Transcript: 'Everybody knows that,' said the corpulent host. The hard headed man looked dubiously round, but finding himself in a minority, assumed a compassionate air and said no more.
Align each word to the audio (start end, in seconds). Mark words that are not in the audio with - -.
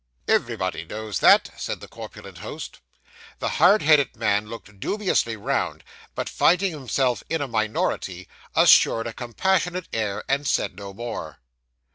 'Everybody 0.27 0.83
knows 0.83 1.19
that,' 1.19 1.51
said 1.57 1.79
the 1.79 1.87
corpulent 1.87 2.39
host. 2.39 2.79
The 3.37 3.49
hard 3.61 3.83
headed 3.83 4.15
man 4.15 4.47
looked 4.47 4.79
dubiously 4.79 5.35
round, 5.37 5.83
but 6.15 6.27
finding 6.27 6.71
himself 6.71 7.21
in 7.29 7.39
a 7.39 7.47
minority, 7.47 8.27
assumed 8.55 9.05
a 9.05 9.13
compassionate 9.13 9.87
air 9.93 10.23
and 10.27 10.47
said 10.47 10.75
no 10.75 10.91
more. 10.91 11.37